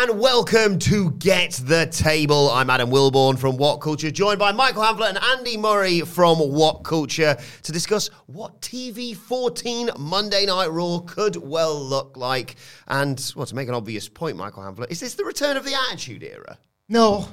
[0.00, 2.52] and welcome to Get the Table.
[2.52, 6.84] I'm Adam Wilborn from What Culture, joined by Michael Hamflett and Andy Murray from What
[6.84, 12.54] Culture to discuss what TV 14 Monday Night Raw could well look like.
[12.86, 15.74] And, well, to make an obvious point, Michael Hamflett, is this the return of the
[15.74, 16.56] Attitude Era?
[16.88, 17.26] No.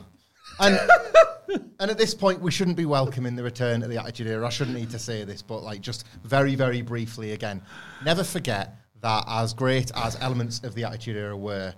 [0.60, 0.80] And
[1.80, 4.44] and at this point, we shouldn't be welcoming the return of the Attitude Era.
[4.44, 7.62] I shouldn't need to say this, but like just very, very briefly again,
[8.04, 11.76] never forget that as great as elements of the Attitude Era were,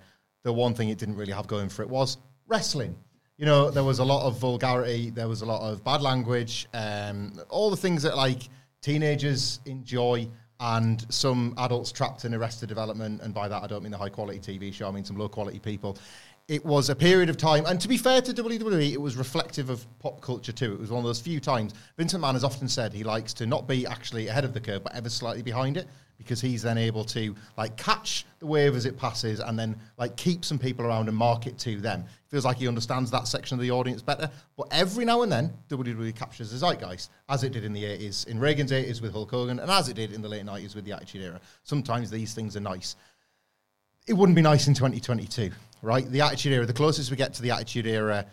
[0.48, 2.17] the one thing it didn't really have going for it was
[2.48, 2.95] wrestling.
[3.38, 6.67] You know, there was a lot of vulgarity, there was a lot of bad language,
[6.73, 8.50] um, all the things that like
[8.81, 10.28] teenagers enjoy.
[10.59, 14.09] And some adults trapped in arrested development, and by that I don't mean the high
[14.09, 16.00] quality TV show, I mean some low quality people
[16.48, 19.70] it was a period of time, and to be fair to WWE, it was reflective
[19.70, 20.73] of pop culture too.
[20.73, 21.73] It was one of those few times.
[21.98, 24.84] Vince McMahon has often said he likes to not be actually ahead of the curve,
[24.84, 28.86] but ever slightly behind it, because he's then able to like catch the wave as
[28.86, 32.05] it passes, and then like keep some people around and market to them.
[32.30, 34.30] Feels like he understands that section of the audience better.
[34.55, 38.26] But every now and then, WWE captures the zeitgeist, as it did in the 80s,
[38.27, 40.86] in Reagan's 80s with Hulk Hogan, and as it did in the late 90s with
[40.86, 41.42] the Attitude Era.
[41.64, 42.95] Sometimes these things are nice
[44.08, 45.52] it wouldn't be nice in 2022,
[45.82, 46.10] right?
[46.10, 48.26] The Attitude Era, the closest we get to the Attitude Era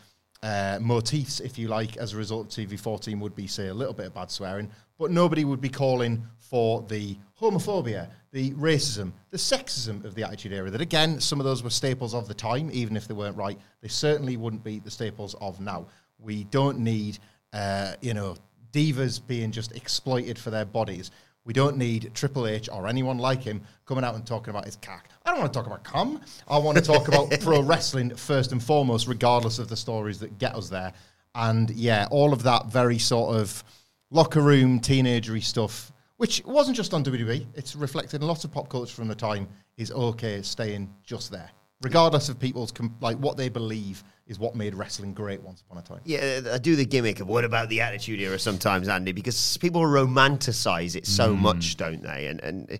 [0.42, 3.92] uh, motifs, if you like, as a result of TV14 would be, say, a little
[3.92, 9.36] bit of bad swearing, but nobody would be calling for the homophobia, the racism, the
[9.36, 10.70] sexism of the Attitude Era.
[10.70, 13.58] That, again, some of those were staples of the time, even if they weren't right.
[13.80, 15.88] They certainly wouldn't be the staples of now.
[16.20, 17.18] We don't need,
[17.52, 18.36] uh, you know,
[18.70, 21.10] divas being just exploited for their bodies.
[21.44, 24.76] We don't need Triple H or anyone like him coming out and talking about his
[24.76, 25.10] cack.
[25.24, 26.20] I don't want to talk about cum.
[26.48, 30.38] I want to talk about pro wrestling first and foremost, regardless of the stories that
[30.38, 30.92] get us there.
[31.34, 33.62] And yeah, all of that very sort of
[34.10, 38.70] locker room teenagery stuff, which wasn't just on WWE, it's reflected in lots of pop
[38.70, 41.50] culture from the time, is okay staying just there,
[41.82, 45.78] regardless of people's com- like what they believe is what made wrestling great once upon
[45.78, 46.00] a time.
[46.04, 49.82] Yeah, I do the gimmick of what about the Attitude Era sometimes, Andy, because people
[49.82, 51.40] romanticize it so mm.
[51.40, 52.26] much, don't they?
[52.26, 52.78] And and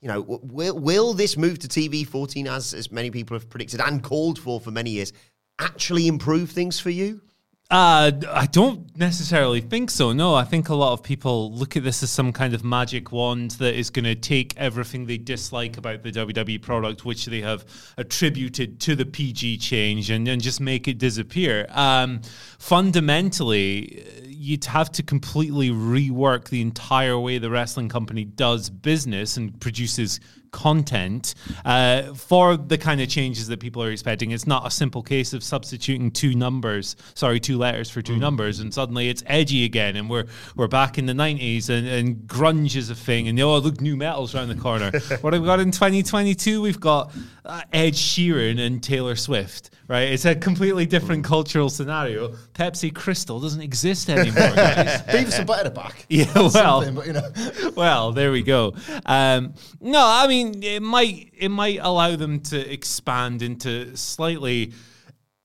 [0.00, 3.80] you know, will will this move to TV 14, as as many people have predicted
[3.80, 5.12] and called for for many years,
[5.58, 7.20] actually improve things for you?
[7.70, 10.12] Uh, I don't necessarily think so.
[10.12, 13.10] No, I think a lot of people look at this as some kind of magic
[13.10, 17.40] wand that is going to take everything they dislike about the WWE product, which they
[17.40, 17.64] have
[17.96, 21.66] attributed to the PG change, and, and just make it disappear.
[21.70, 22.20] Um,
[22.58, 29.58] fundamentally, you'd have to completely rework the entire way the wrestling company does business and
[29.58, 30.20] produces
[30.54, 31.34] content
[31.64, 34.30] uh, for the kind of changes that people are expecting.
[34.30, 38.60] It's not a simple case of substituting two numbers, sorry, two letters for two numbers,
[38.60, 42.76] and suddenly it's edgy again, and we're we're back in the '90s, and, and grunge
[42.76, 44.90] is a thing, and oh look, nu metal's around the corner.
[45.20, 46.62] what have we got in 2022?
[46.62, 47.12] We've got
[47.44, 49.70] uh, Ed Sheeran and Taylor Swift.
[49.86, 52.28] Right, it's a completely different cultural scenario.
[52.54, 54.48] Pepsi Crystal doesn't exist anymore.
[54.54, 56.06] Beavis and Butthead back.
[56.14, 57.30] Yeah, well, but, you know.
[57.76, 58.74] well, there we go.
[59.04, 64.72] Um, no, I mean it might it might allow them to expand into slightly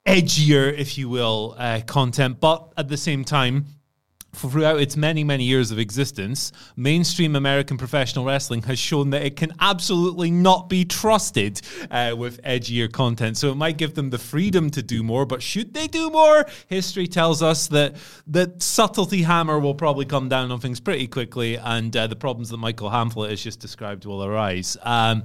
[0.06, 3.66] edgier, if you will, uh, content, but at the same time.
[4.34, 9.36] Throughout its many, many years of existence, mainstream American professional wrestling has shown that it
[9.36, 13.38] can absolutely not be trusted uh, with edgier content.
[13.38, 16.46] So it might give them the freedom to do more, but should they do more?
[16.68, 17.96] History tells us that
[18.28, 22.50] the subtlety hammer will probably come down on things pretty quickly, and uh, the problems
[22.50, 24.78] that Michael Hamflett has just described will arise.
[24.84, 25.24] Um,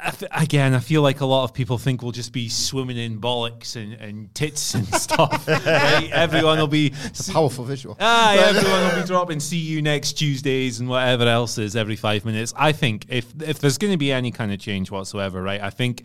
[0.00, 2.96] I f- again, I feel like a lot of people think we'll just be swimming
[2.96, 5.46] in bollocks and, and tits and stuff.
[5.48, 6.10] right?
[6.12, 7.96] Everyone will be It's a powerful visual.
[8.00, 12.24] Ah, everyone will be dropping "See you next Tuesdays" and whatever else is every five
[12.24, 12.52] minutes.
[12.56, 15.60] I think if if there's going to be any kind of change whatsoever, right?
[15.60, 16.02] I think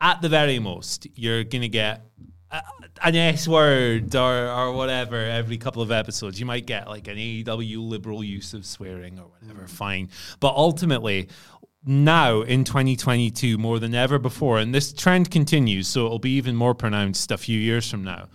[0.00, 2.04] at the very most you're going to get
[2.50, 2.62] a,
[3.02, 6.38] an S word or or whatever every couple of episodes.
[6.40, 9.66] You might get like an AEW liberal use of swearing or whatever.
[9.66, 10.10] Fine,
[10.40, 11.28] but ultimately.
[11.90, 16.54] Now in 2022, more than ever before, and this trend continues, so it'll be even
[16.54, 18.28] more pronounced a few years from now.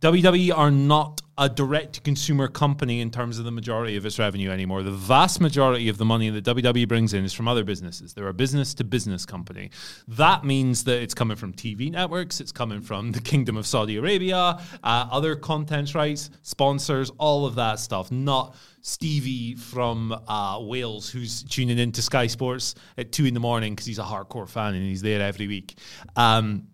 [0.00, 4.18] WWE are not a direct to consumer company in terms of the majority of its
[4.18, 4.82] revenue anymore.
[4.82, 8.12] The vast majority of the money that WWE brings in is from other businesses.
[8.14, 9.70] They're a business to business company.
[10.08, 13.96] That means that it's coming from TV networks, it's coming from the Kingdom of Saudi
[13.96, 21.10] Arabia, uh, other content rights, sponsors, all of that stuff, not Stevie from uh, Wales
[21.10, 24.74] who's tuning into Sky Sports at two in the morning because he's a hardcore fan
[24.74, 25.76] and he's there every week.
[26.16, 26.68] Um,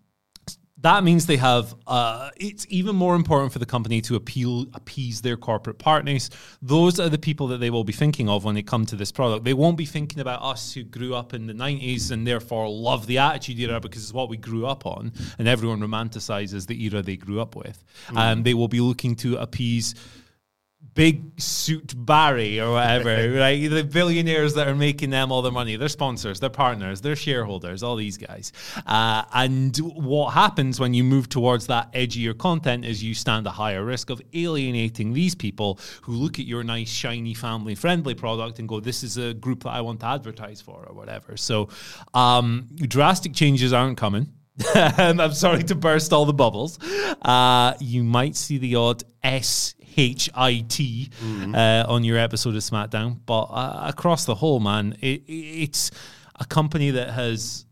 [0.84, 5.22] that means they have uh, it's even more important for the company to appeal appease
[5.22, 6.28] their corporate partners.
[6.60, 9.10] Those are the people that they will be thinking of when they come to this
[9.10, 9.44] product.
[9.44, 13.06] They won't be thinking about us who grew up in the 90s and therefore love
[13.06, 17.00] the attitude era because it's what we grew up on and everyone romanticizes the era
[17.00, 17.82] they grew up with.
[18.14, 19.94] Um, they will be looking to appease
[20.94, 23.68] big suit Barry or whatever, right?
[23.68, 27.82] The billionaires that are making them all their money, their sponsors, their partners, their shareholders,
[27.82, 28.52] all these guys.
[28.86, 33.50] Uh, and what happens when you move towards that edgier content is you stand a
[33.50, 38.58] higher risk of alienating these people who look at your nice, shiny, family friendly product
[38.58, 41.36] and go, this is a group that I want to advertise for or whatever.
[41.36, 41.68] So
[42.12, 44.28] um, drastic changes aren't coming.
[44.74, 46.78] I'm sorry to burst all the bubbles.
[47.20, 51.10] Uh, you might see the odd S H I T
[51.54, 55.90] uh, on your episode of SmackDown, but uh, across the whole, man, it, it's
[56.38, 57.66] a company that has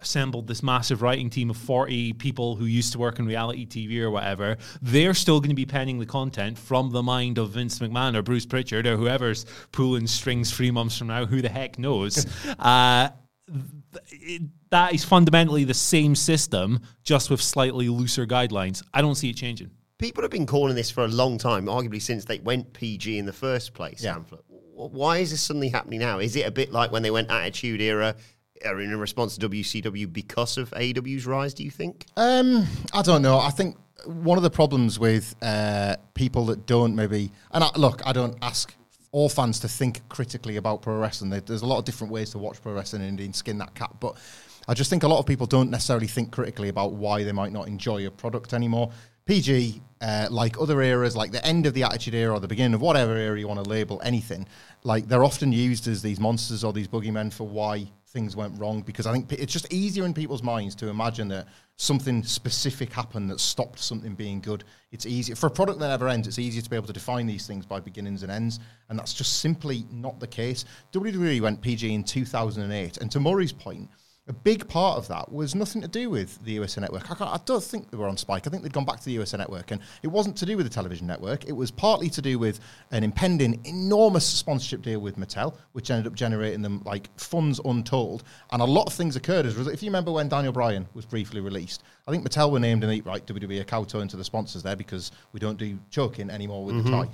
[0.00, 4.00] assembled this massive writing team of 40 people who used to work in reality TV
[4.02, 7.78] or whatever, they're still going to be penning the content from the mind of Vince
[7.78, 11.24] McMahon or Bruce Pritchard or whoever's pulling strings three months from now.
[11.24, 12.26] Who the heck knows?
[12.58, 13.08] uh,
[13.48, 18.82] th- it- that is fundamentally the same system, just with slightly looser guidelines.
[18.92, 19.70] I don't see it changing.
[20.04, 23.24] People have been calling this for a long time, arguably since they went PG in
[23.24, 24.04] the first place.
[24.04, 24.16] Yeah.
[24.16, 24.42] Hamflett.
[24.74, 26.18] Why is this suddenly happening now?
[26.18, 28.14] Is it a bit like when they went Attitude Era,
[28.66, 31.54] or in response to WCW because of AEW's rise?
[31.54, 32.04] Do you think?
[32.18, 33.38] Um, I don't know.
[33.38, 38.02] I think one of the problems with uh, people that don't maybe, and I, look,
[38.04, 38.74] I don't ask
[39.10, 41.30] all fans to think critically about pro wrestling.
[41.30, 43.92] There's a lot of different ways to watch pro wrestling and indeed skin that cat,
[44.00, 44.18] but
[44.68, 47.52] I just think a lot of people don't necessarily think critically about why they might
[47.52, 48.90] not enjoy a product anymore.
[49.26, 52.74] PG, uh, like other eras, like the end of the Attitude Era or the beginning
[52.74, 54.46] of whatever era you want to label anything,
[54.82, 58.82] like they're often used as these monsters or these boogeymen for why things went wrong
[58.82, 63.30] because I think it's just easier in people's minds to imagine that something specific happened
[63.30, 64.64] that stopped something being good.
[64.92, 66.28] It's easier for a product that never ends.
[66.28, 68.60] It's easier to be able to define these things by beginnings and ends,
[68.90, 70.66] and that's just simply not the case.
[70.92, 73.88] WWE went PG in 2008, and to Murray's point.
[74.26, 77.20] A big part of that was nothing to do with the USA Network.
[77.20, 78.46] I, I don't think they were on Spike.
[78.46, 80.64] I think they'd gone back to the USA Network, and it wasn't to do with
[80.64, 81.46] the television network.
[81.46, 82.58] It was partly to do with
[82.90, 88.24] an impending enormous sponsorship deal with Mattel, which ended up generating them like funds untold.
[88.50, 89.74] And a lot of things occurred as a result.
[89.74, 92.90] If you remember when Daniel Bryan was briefly released, I think Mattel were named in
[92.90, 96.64] eat right WWE a kowtow into the sponsors there because we don't do choking anymore
[96.64, 97.02] with the mm-hmm.
[97.02, 97.08] tie.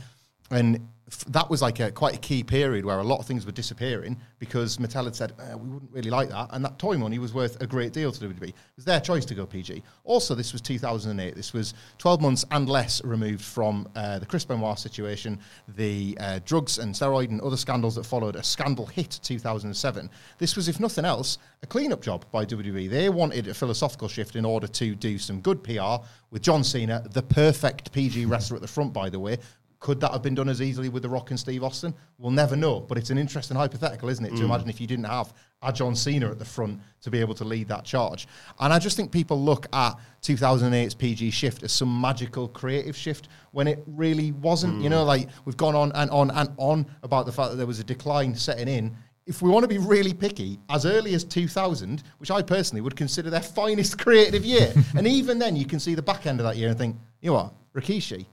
[0.50, 3.46] And f- that was like a quite a key period where a lot of things
[3.46, 6.96] were disappearing because Mattel had said uh, we wouldn't really like that, and that toy
[6.96, 8.48] money was worth a great deal to WWE.
[8.48, 9.82] It was their choice to go PG.
[10.04, 11.34] Also, this was 2008.
[11.34, 15.38] This was 12 months and less removed from uh, the Chris Benoit situation,
[15.76, 18.36] the uh, drugs and steroid and other scandals that followed.
[18.36, 20.10] A scandal hit 2007.
[20.38, 22.88] This was, if nothing else, a cleanup job by WWE.
[22.88, 27.04] They wanted a philosophical shift in order to do some good PR with John Cena,
[27.10, 29.38] the perfect PG wrestler at the front, by the way.
[29.80, 31.94] Could that have been done as easily with The Rock and Steve Austin?
[32.18, 34.30] We'll never know, but it's an interesting hypothetical, isn't it?
[34.36, 34.44] To mm.
[34.44, 35.32] imagine if you didn't have
[35.62, 38.28] a John Cena at the front to be able to lead that charge.
[38.58, 43.28] And I just think people look at 2008's PG shift as some magical creative shift
[43.52, 44.82] when it really wasn't.
[44.82, 45.06] You know, mm.
[45.06, 47.84] like we've gone on and on and on about the fact that there was a
[47.84, 48.94] decline setting in.
[49.24, 52.96] If we want to be really picky, as early as 2000, which I personally would
[52.96, 56.44] consider their finest creative year, and even then you can see the back end of
[56.44, 58.26] that year and think, you know what, Rikishi,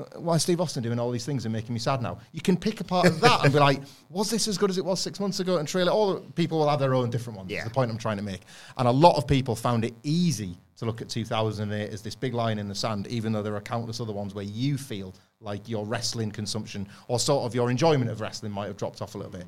[0.00, 2.18] Uh, why is Steve Austin doing all these things and making me sad now?
[2.32, 4.84] You can pick apart of that and be like, was this as good as it
[4.84, 5.58] was six months ago?
[5.58, 5.90] And trail it.
[5.90, 7.50] All people will have their own different ones.
[7.50, 7.64] Yeah.
[7.64, 8.42] The point I'm trying to make.
[8.76, 12.34] And a lot of people found it easy to look at 2008 as this big
[12.34, 15.68] line in the sand, even though there are countless other ones where you feel like
[15.68, 19.18] your wrestling consumption or sort of your enjoyment of wrestling might have dropped off a
[19.18, 19.44] little bit.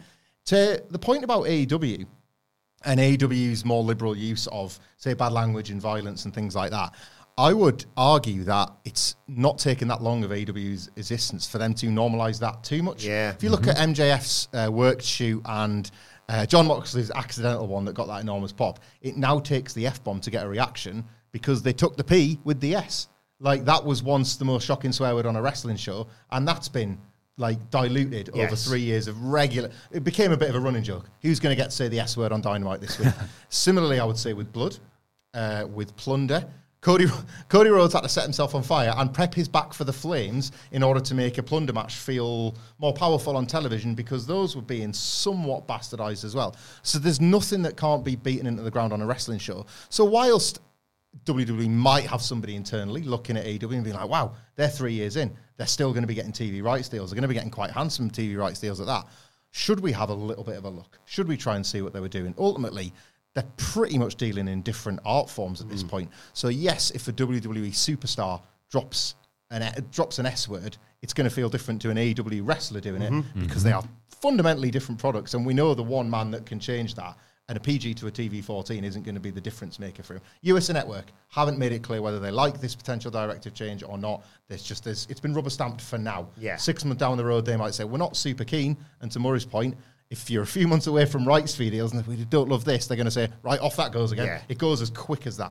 [0.47, 2.06] To the point about AEW,
[2.85, 6.92] and AEW's more liberal use of, say, bad language and violence and things like that,
[7.38, 11.86] I would argue that it's not taken that long of AEW's existence for them to
[11.86, 13.04] normalise that too much.
[13.04, 13.30] Yeah.
[13.30, 15.90] If you look at MJF's uh, work shoot and
[16.28, 20.04] uh, Jon Moxley's accidental one that got that enormous pop, it now takes the F
[20.04, 23.08] bomb to get a reaction because they took the P with the S.
[23.40, 26.68] Like that was once the most shocking swear word on a wrestling show, and that's
[26.68, 26.98] been
[27.38, 29.70] like diluted over three years of regular.
[29.90, 31.10] It became a bit of a running joke.
[31.22, 33.12] Who's going to get to say the S word on Dynamite this week?
[33.48, 34.78] Similarly, I would say with Blood,
[35.34, 36.46] uh, with Plunder.
[36.82, 37.06] Cody,
[37.48, 40.50] Cody Rhodes had to set himself on fire and prep his back for the flames
[40.72, 44.62] in order to make a plunder match feel more powerful on television because those were
[44.62, 46.56] being somewhat bastardized as well.
[46.82, 49.64] So there's nothing that can't be beaten into the ground on a wrestling show.
[49.90, 50.58] So whilst
[51.24, 55.16] WWE might have somebody internally looking at AEW and being like, wow, they're three years
[55.16, 55.32] in.
[55.58, 57.10] They're still going to be getting TV rights deals.
[57.10, 59.06] They're going to be getting quite handsome TV rights deals at that.
[59.52, 60.98] Should we have a little bit of a look?
[61.04, 62.34] Should we try and see what they were doing?
[62.38, 62.92] Ultimately,
[63.34, 65.88] they're pretty much dealing in different art forms at this mm.
[65.88, 66.10] point.
[66.32, 69.14] So, yes, if a WWE superstar drops
[69.50, 72.80] an, E- drops an S word, it's going to feel different to an AEW wrestler
[72.80, 73.20] doing it mm-hmm.
[73.20, 73.42] Mm-hmm.
[73.44, 75.34] because they are fundamentally different products.
[75.34, 77.16] And we know the one man that can change that.
[77.48, 80.14] And a PG to a TV 14 isn't going to be the difference maker for
[80.14, 80.22] him.
[80.42, 84.24] USA Network haven't made it clear whether they like this potential directive change or not.
[84.48, 86.28] There's just there's, it's been rubber stamped for now.
[86.38, 86.56] Yeah.
[86.56, 88.76] Six months down the road, they might say we're not super keen.
[89.00, 89.76] And to Murray's point,
[90.12, 92.64] if you're a few months away from rights fee deals and if we don't love
[92.66, 94.26] this, they're going to say right off that goes again.
[94.26, 94.42] Yeah.
[94.49, 95.50] It goes as quick as that.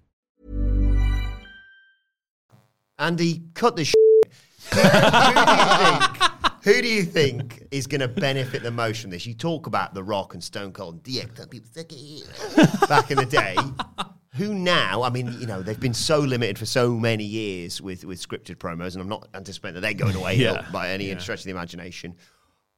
[3.01, 3.95] Andy, cut the shit.
[4.73, 4.87] who, do
[5.37, 5.43] you
[5.83, 9.25] think, who do you think is going to benefit the most from this?
[9.25, 11.69] You talk about The Rock and Stone Cold and DX, people
[12.87, 13.55] back in the day.
[14.35, 15.01] Who now?
[15.01, 18.57] I mean, you know, they've been so limited for so many years with, with scripted
[18.57, 20.65] promos, and I'm not anticipating that they're going away Yeah.
[20.71, 22.15] by any stretch of the imagination.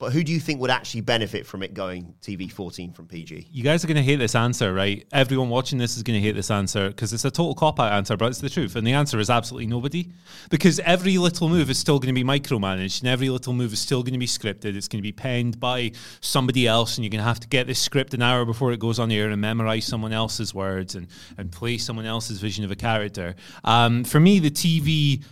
[0.04, 3.48] But who do you think would actually benefit from it going TV 14 from PG?
[3.50, 5.08] You guys are going to hate this answer, right?
[5.14, 7.94] Everyone watching this is going to hate this answer because it's a total cop out
[7.94, 8.76] answer, but it's the truth.
[8.76, 10.10] And the answer is absolutely nobody
[10.50, 13.80] because every little move is still going to be micromanaged and every little move is
[13.80, 14.76] still going to be scripted.
[14.76, 17.66] It's going to be penned by somebody else, and you're going to have to get
[17.68, 21.08] this script an hour before it goes on air and memorize someone else's words and,
[21.38, 23.36] and play someone else's vision of a character.
[23.64, 25.24] Um, for me, the TV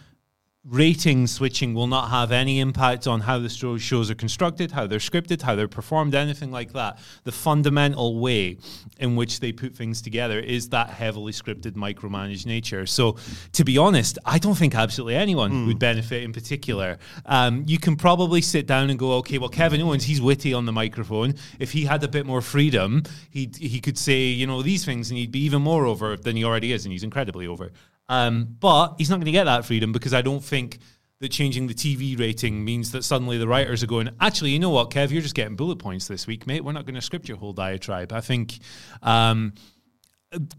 [0.63, 4.99] rating switching will not have any impact on how the shows are constructed, how they're
[4.99, 6.99] scripted, how they're performed, anything like that.
[7.23, 8.57] The fundamental way
[8.99, 12.85] in which they put things together is that heavily scripted, micromanaged nature.
[12.85, 13.17] So,
[13.53, 16.99] to be honest, I don't think absolutely anyone would benefit in particular.
[17.25, 20.65] Um, you can probably sit down and go, okay, well, Kevin Owens, he's witty on
[20.65, 21.33] the microphone.
[21.59, 25.09] If he had a bit more freedom, he he could say, you know, these things,
[25.09, 27.71] and he'd be even more over than he already is, and he's incredibly over.
[28.11, 30.79] Um, but he's not going to get that freedom because I don't think
[31.21, 34.69] that changing the TV rating means that suddenly the writers are going, actually, you know
[34.69, 36.61] what, Kev, you're just getting bullet points this week, mate.
[36.61, 38.11] We're not going to script your whole diatribe.
[38.11, 38.59] I think,
[39.01, 39.53] um,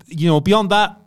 [0.07, 0.99] you know, beyond that,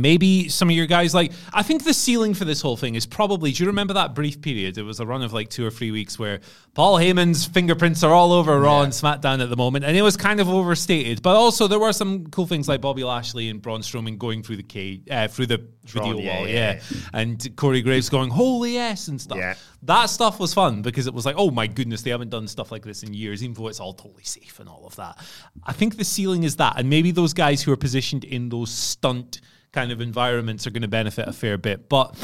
[0.00, 3.06] Maybe some of your guys like I think the ceiling for this whole thing is
[3.06, 4.78] probably do you remember that brief period?
[4.78, 6.40] It was a run of like two or three weeks where
[6.74, 10.16] Paul Heyman's fingerprints are all over Raw and SmackDown at the moment, and it was
[10.16, 11.22] kind of overstated.
[11.22, 14.56] But also there were some cool things like Bobby Lashley and Braun Strowman going through
[14.56, 18.74] the cage, uh, through the video yeah, wall, yeah, yeah, and Corey Graves going holy
[18.74, 19.38] yes and stuff.
[19.38, 19.54] Yeah.
[19.82, 22.70] That stuff was fun because it was like, oh my goodness, they haven't done stuff
[22.70, 25.18] like this in years, even though it's all totally safe and all of that.
[25.64, 28.70] I think the ceiling is that, and maybe those guys who are positioned in those
[28.70, 29.40] stunt
[29.72, 31.88] kind of environments are going to benefit a fair bit.
[31.88, 32.14] But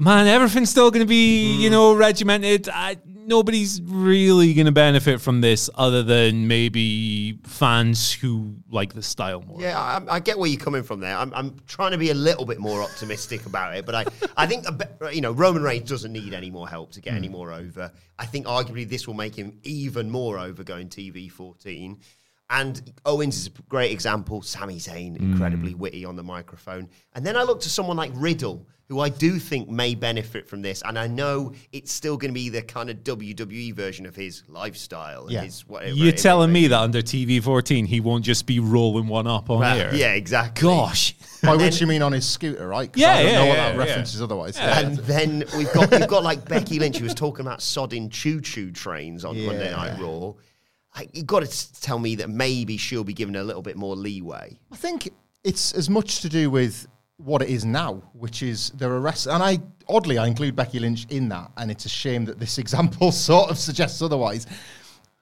[0.00, 1.72] man, everything's still going to be, you mm-hmm.
[1.72, 2.68] know, regimented.
[2.68, 2.96] I,
[3.26, 9.42] nobody's really going to benefit from this other than maybe fans who like the style
[9.42, 9.60] more.
[9.60, 11.16] Yeah, I, I get where you're coming from there.
[11.16, 14.04] I'm, I'm trying to be a little bit more optimistic about it, but I,
[14.36, 17.14] I think a bit- you know Roman Reigns doesn't need any more help to get
[17.14, 17.32] any mm.
[17.32, 17.92] more over.
[18.18, 21.98] I think arguably this will make him even more over going TV 14.
[22.52, 24.42] And Owens is a great example.
[24.42, 25.78] Sami Zayn, incredibly mm.
[25.78, 26.88] witty on the microphone.
[27.14, 30.60] And then I look to someone like Riddle, who I do think may benefit from
[30.60, 30.82] this.
[30.84, 34.42] And I know it's still going to be the kind of WWE version of his
[34.48, 35.44] lifestyle Yeah.
[35.44, 35.94] his whatever.
[35.94, 39.60] You're telling me that under TV 14 he won't just be rolling one up on
[39.60, 39.94] Well, air?
[39.94, 40.68] Yeah, exactly.
[40.68, 41.14] Gosh.
[41.42, 42.90] By which you mean on his scooter, right?
[42.94, 43.80] Yeah, I don't yeah, know what yeah, that yeah.
[43.80, 44.58] reference is otherwise.
[44.58, 48.40] And then we've got you've got like Becky Lynch who was talking about sodding choo
[48.42, 50.34] choo trains on Monday Night Raw.
[51.12, 54.58] You've got to tell me that maybe she'll be given a little bit more leeway.
[54.70, 55.10] I think
[55.44, 59.34] it's as much to do with what it is now, which is there are wrestlers,
[59.34, 59.58] and I
[59.88, 63.50] oddly I include Becky Lynch in that, and it's a shame that this example sort
[63.50, 64.46] of suggests otherwise.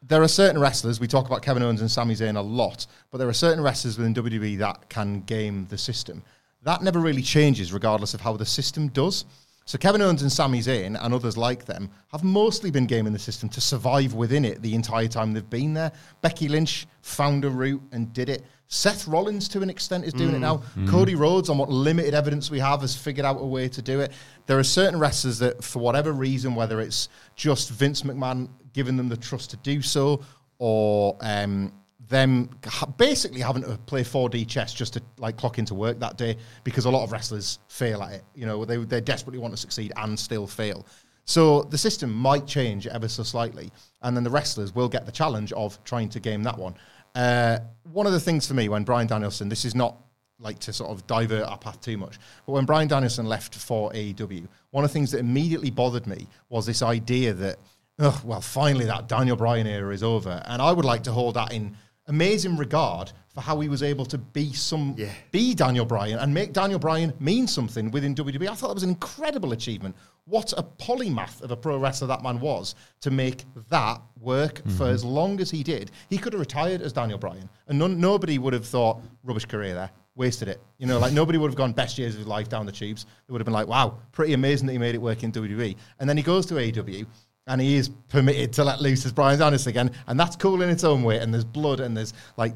[0.02, 3.18] There are certain wrestlers we talk about Kevin Owens and Sami Zayn a lot, but
[3.18, 6.22] there are certain wrestlers within WWE that can game the system.
[6.62, 9.26] That never really changes, regardless of how the system does.
[9.70, 13.20] So Kevin Owens and Sami Zayn and others like them have mostly been gaming the
[13.20, 15.92] system to survive within it the entire time they've been there.
[16.22, 18.42] Becky Lynch found a route and did it.
[18.66, 20.64] Seth Rollins, to an extent, is doing it now.
[20.88, 24.00] Cody Rhodes, on what limited evidence we have, has figured out a way to do
[24.00, 24.10] it.
[24.46, 29.08] There are certain wrestlers that, for whatever reason, whether it's just Vince McMahon giving them
[29.08, 30.24] the trust to do so,
[30.58, 31.72] or um,
[32.10, 32.50] them
[32.96, 36.84] basically having to play 4D chess just to like clock into work that day because
[36.84, 38.24] a lot of wrestlers fail at it.
[38.34, 40.84] You know, they, they desperately want to succeed and still fail.
[41.24, 43.70] So the system might change ever so slightly,
[44.02, 46.74] and then the wrestlers will get the challenge of trying to game that one.
[47.14, 47.60] Uh,
[47.92, 49.96] one of the things for me when Bryan Danielson, this is not
[50.40, 53.92] like to sort of divert our path too much, but when Bryan Danielson left for
[53.92, 57.58] AEW, one of the things that immediately bothered me was this idea that,
[58.00, 61.34] oh, well, finally that Daniel Bryan era is over, and I would like to hold
[61.34, 61.76] that in
[62.10, 64.96] amazing regard for how he was able to be some
[65.30, 68.48] be Daniel Bryan and make Daniel Bryan mean something within WWE.
[68.48, 69.96] I thought that was an incredible achievement.
[70.24, 74.84] What a polymath of a pro wrestler that man was to make that work for
[74.84, 74.94] mm-hmm.
[74.94, 75.90] as long as he did.
[76.08, 79.74] He could have retired as Daniel Bryan, and none, nobody would have thought rubbish career
[79.74, 79.90] there.
[80.16, 80.98] Wasted it, you know.
[80.98, 83.06] Like nobody would have gone best years of his life down the tubes.
[83.26, 85.76] It would have been like, "Wow, pretty amazing that he made it work in WWE."
[85.98, 87.06] And then he goes to AEW,
[87.50, 90.70] and he is permitted to let loose as Bryan Danielson again, and that's cool in
[90.70, 91.18] its own way.
[91.18, 92.54] And there's blood, and there's like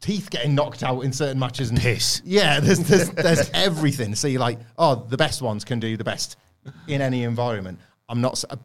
[0.00, 2.20] teeth getting knocked out in certain matches, and Piss.
[2.26, 4.14] Yeah, there's there's, there's everything.
[4.14, 6.36] So you're like, oh, the best ones can do the best
[6.88, 7.80] in any environment.
[8.08, 8.44] I'm not.
[8.50, 8.56] Uh,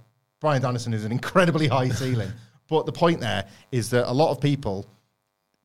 [0.41, 2.31] Bryan Danielson is an incredibly high ceiling,
[2.67, 4.85] but the point there is that a lot of people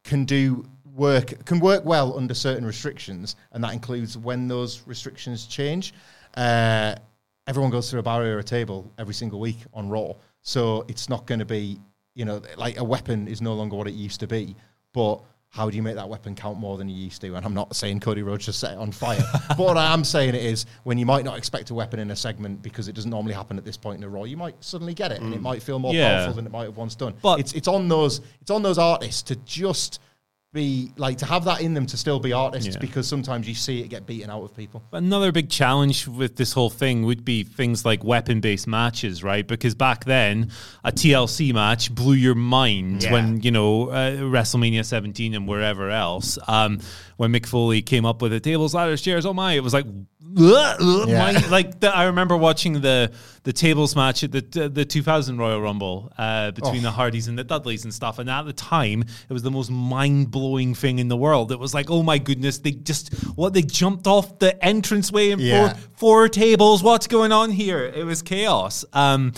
[0.04, 5.46] can do work can work well under certain restrictions, and that includes when those restrictions
[5.46, 5.92] change.
[6.36, 6.94] Uh,
[7.48, 11.08] everyone goes through a barrier or a table every single week on Raw, so it's
[11.08, 11.80] not going to be
[12.14, 14.54] you know like a weapon is no longer what it used to be,
[14.92, 17.34] but how do you make that weapon count more than you used to?
[17.34, 20.04] And I'm not saying Cody Rhodes just set it on fire, but what I am
[20.04, 22.92] saying it is when you might not expect a weapon in a segment because it
[22.92, 25.32] doesn't normally happen at this point in a Raw, you might suddenly get it, and
[25.32, 25.42] it mm.
[25.42, 26.18] might feel more Yeah.
[26.18, 27.14] powerful than it might have once done.
[27.22, 30.00] But- it's it's on those it's on those artists to just
[30.54, 32.80] be like to have that in them to still be artists Yeah.
[32.80, 34.82] because sometimes you see it get beaten out of people.
[34.92, 39.46] Another big challenge with this whole thing would be things like weapon based matches, right?
[39.46, 40.50] Because back then,
[40.84, 43.12] a TLC match blew your mind Yeah.
[43.12, 46.38] when, you know, uh, WrestleMania 17 and wherever else.
[46.48, 46.78] Um,
[47.18, 49.84] when Mick Foley came up with the tables, ladders, chairs, oh my, it was like,
[49.86, 51.32] "Ugh, ugh," Yeah.
[51.32, 53.12] my- like the, I remember watching the
[53.48, 56.88] the tables match at the the 2000 Royal Rumble uh, between Oh.
[56.88, 58.18] the Hardys and the Dudleys and stuff.
[58.18, 61.50] And at the time, it was the most mind blowing thing in the world.
[61.50, 65.40] It was like, oh my goodness, they just what they jumped off the entranceway and
[65.40, 65.72] Yeah.
[65.72, 66.82] four four tables.
[66.82, 67.82] What's going on here?
[68.00, 68.84] It was chaos.
[68.92, 69.32] Um,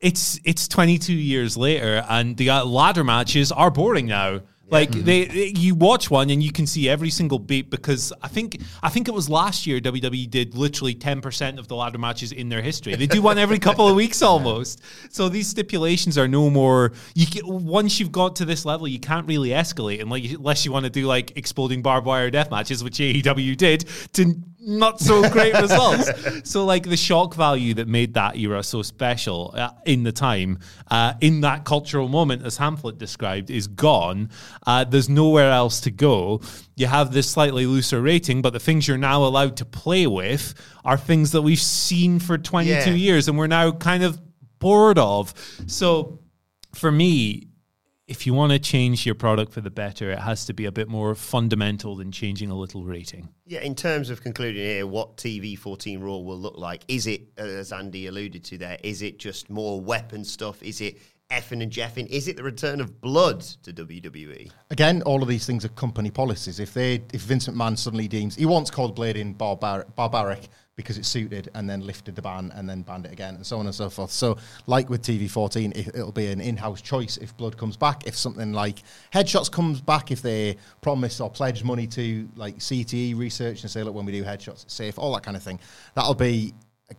[0.00, 4.40] it's it's 22 years later, and the uh, ladder matches are boring now.
[4.68, 5.04] Like mm-hmm.
[5.04, 8.60] they, they- you watch one and you can see every single beat because I think
[8.82, 12.32] I think it was last year WWE did literally ten percent of the ladder matches
[12.32, 12.94] in their history.
[12.96, 14.82] They do one every couple of weeks almost.
[15.10, 16.92] So these stipulations are no more.
[17.14, 20.64] You can, once you've got to this level, you can't really escalate, and like unless
[20.64, 24.34] you want to do like exploding barbed wire death matches, which AEW did to
[24.66, 26.10] not so great results.
[26.50, 30.58] So like the shock value that made that era so special uh, in the time,
[30.90, 34.28] uh, in that cultural moment, as Hamlet described, is gone.
[34.66, 36.40] Uh, there's nowhere else to go.
[36.74, 40.52] You have this slightly looser rating, but the things you're now allowed to play with
[40.84, 42.90] are things that we've seen for 22 Yeah.
[42.90, 44.20] years, and we're now kind of
[44.58, 45.32] bored of.
[45.68, 46.18] So
[46.74, 47.48] for me,
[48.08, 50.72] if you want to change your product for the better, it has to be a
[50.72, 53.28] bit more fundamental than changing a little rating.
[53.46, 57.22] Yeah, in terms of concluding here, what TV 14 Raw will look like, is it,
[57.36, 60.62] as Andy alluded to there, is it just more weapon stuff?
[60.62, 60.98] Is it
[61.32, 62.06] effing and jeffing?
[62.06, 63.72] Is it the return of blood to?
[63.72, 64.52] WWE?
[64.70, 66.60] Again, all of these things are company policies.
[66.60, 71.06] If they, if Vince McMahon suddenly deems he once called blading barbar- barbaric because it
[71.06, 73.74] suited, and then lifted the ban and then banned it again, and so on and
[73.74, 74.10] so forth.
[74.10, 74.36] So,
[74.66, 78.06] like with TV14, it, it'll be an in-house choice if blood comes back.
[78.06, 83.16] If something like headshots comes back, if they promise or pledge money to like CTE
[83.16, 85.58] research and say, look, when we do headshots, it's safe, all that kind of thing.
[85.94, 86.52] That'll be,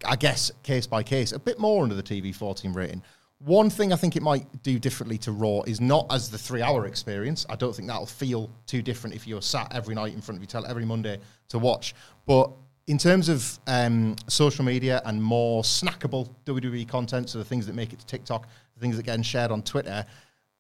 [0.03, 3.03] I guess, case by case, a bit more under the TV14 rating.
[3.39, 6.63] One thing I think it might do differently to Raw is not as the three
[6.63, 7.45] hour experience.
[7.47, 10.41] I don't think that'll feel too different if you're sat every night in front of
[10.41, 11.93] your tele every Monday to watch.
[12.25, 12.51] But
[12.87, 17.75] in terms of um, social media and more snackable WWE content, so the things that
[17.75, 20.05] make it to TikTok, the things that get shared on Twitter,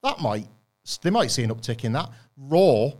[0.03, 0.47] that might
[1.01, 2.09] they might see an uptick in that.
[2.37, 2.91] Raw,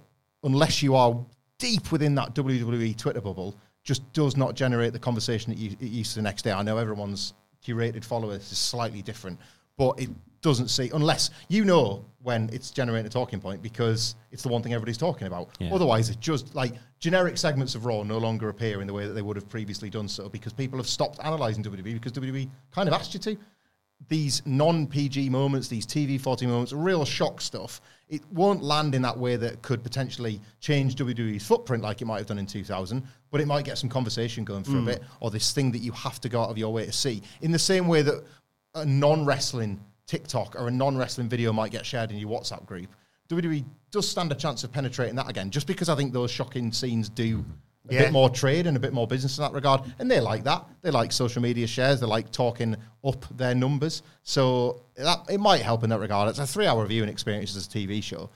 [0.44, 1.18] unless you are
[1.58, 6.12] deep within that WWE Twitter bubble, just does not generate the conversation that you used
[6.12, 6.52] to the next day.
[6.52, 7.34] I know everyone's
[7.66, 9.40] curated followers is slightly different,
[9.78, 10.10] but it
[10.48, 14.64] doesn't see unless you know when it's generating a talking point because it's the one
[14.64, 15.50] thing everybody's talking about.
[15.60, 15.74] Yeah.
[15.74, 19.14] Otherwise, it just like generic segments of Raw no longer appear in the way that
[19.14, 22.88] they would have previously done so because people have stopped analysing WWE because WWE kind
[22.88, 23.38] of asked you to.
[24.08, 29.02] These non PG moments, these TV 40 moments, real shock stuff, it won't land in
[29.02, 33.04] that way that could potentially change WWE's footprint like it might have done in 2000,
[33.32, 34.86] but it might get some conversation going for a mm.
[34.86, 37.22] bit, or this thing that you have to go out of your way to see.
[37.42, 38.24] In the same way that
[38.76, 39.80] a non wrestling
[40.12, 42.90] TikTok or a non wrestling video might get shared in your WhatsApp group,
[43.30, 46.72] WWE does stand a chance of penetrating that again, just because I think those shocking
[46.72, 47.46] scenes do
[47.90, 48.04] a Yeah.
[48.04, 49.82] bit more trade and a bit more business in that regard.
[50.00, 50.66] And they like that.
[50.82, 52.00] They like social media shares.
[52.00, 54.02] They like talking up their numbers.
[54.24, 56.30] So that it might help in that regard.
[56.30, 58.30] It's a three hour viewing experience as a TV show.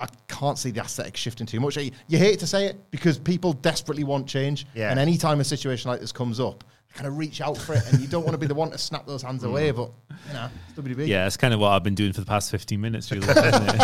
[0.00, 1.76] I can't see the aesthetic shifting too much.
[1.76, 4.66] You hate to say it because people desperately want change.
[4.74, 4.90] Yeah.
[4.90, 7.82] And any time a situation like this comes up, kind of reach out for it,
[7.90, 9.72] and you don't want to be the one to snap those hands away.
[9.72, 9.90] But
[10.28, 11.06] you know, WB.
[11.08, 13.26] Yeah, it's kind of what I've been doing for the past 15 minutes, really.
[13.28, 13.78] isn't it?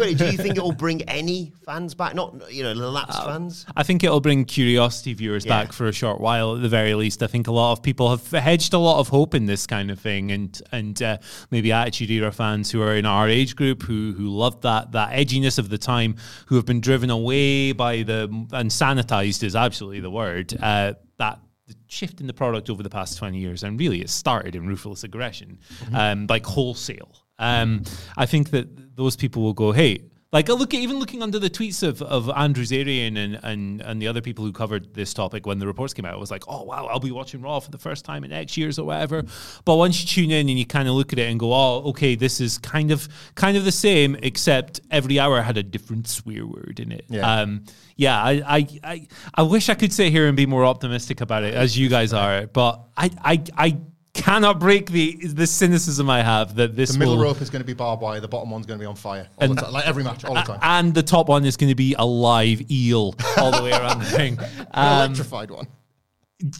[0.00, 2.14] But do you think it will bring any fans back?
[2.14, 3.66] Not, you know, lapsed fans?
[3.76, 5.64] I think it'll bring curiosity viewers Yeah.
[5.64, 7.22] back for a short while, at the very least.
[7.22, 9.90] I think a lot of people have hedged a lot of hope in this kind
[9.90, 11.18] of thing, and and uh,
[11.50, 15.12] maybe Attitude Era fans who are in our age group who who loved that that
[15.12, 16.16] edginess of the time,
[16.46, 20.54] who have been driven away by the and sanitized is absolutely the word.
[20.58, 24.10] Uh, that the shift in the product over the past 20 years, and really it
[24.10, 25.58] started in ruthless aggression,
[25.92, 27.12] um, like wholesale.
[27.38, 27.82] Um,
[28.16, 30.00] I think that those people will go, hey,
[30.32, 34.02] like look at even looking under the tweets of, of Andrew Zarian and, and and
[34.02, 36.44] the other people who covered this topic when the reports came out, it was like,
[36.48, 39.24] oh wow, I'll be watching Raw for the first time in X years or whatever.
[39.64, 41.82] But once you tune in and you kind of look at it and go, oh,
[41.90, 46.08] okay, this is kind of kind of the same, except every hour had a different
[46.08, 47.04] swear word in it.
[47.08, 47.40] Yeah.
[47.40, 51.20] Um, yeah, I, I, I, I wish I could sit here and be more optimistic
[51.20, 53.78] about it as you guys are, but I, I, I
[54.16, 57.60] cannot break the the cynicism I have that this The middle will, rope is going
[57.62, 58.20] to be barbed wire.
[58.20, 59.28] The bottom one's going to be on fire.
[59.38, 60.58] All the And- time, like every match, all the time.
[60.62, 64.02] and the top one is going to be a live eel all the way around
[64.02, 64.38] the ring.
[64.38, 65.66] An Um, electrified one.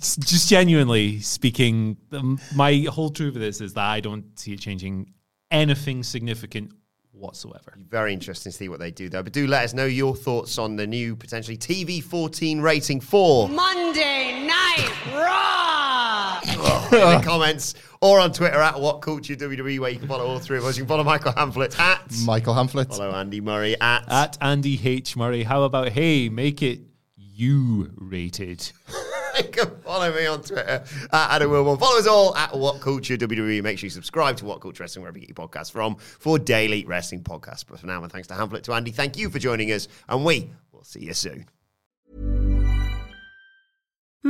[0.01, 1.97] s- just genuinely speaking,
[2.55, 5.13] my whole truth of this is that I don't see it changing
[5.51, 6.73] anything significant
[7.13, 7.73] whatsoever.
[7.89, 9.23] Very interesting to see what they do, though.
[9.23, 13.49] But do let us know your thoughts on the new potentially TV 14 rating for
[13.49, 15.86] Monday Night Raw.
[16.49, 20.39] in the comments or on Twitter at What Culture WWE, where you can follow all
[20.39, 20.77] three of us.
[20.77, 22.89] You can follow Michael Hamflett at Michael Hamflett.
[22.89, 26.81] follow Andy Murray at, At Andy H Murray, how about hey, make it
[27.17, 28.71] you rated?
[29.37, 31.79] You can follow me on Twitter at Adam Wilborn.
[31.79, 33.63] Follow us all at What Culture WWE.
[33.63, 36.39] Make sure you subscribe to What Culture Wrestling wherever you get your podcasts from for
[36.39, 37.63] daily wrestling podcasts.
[37.69, 40.25] But for now, and thanks to Hamflett to Andy, thank you for joining us, and
[40.25, 41.47] we will see you soon.